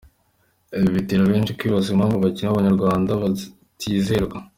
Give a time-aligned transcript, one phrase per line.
[0.77, 4.37] Ibi bitera beshi kwibaza impamvu abakinnyi b’Abanyarwanda batizerwa?.